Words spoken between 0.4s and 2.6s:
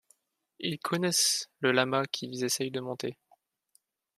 Ils connaissent le lama, qu'ils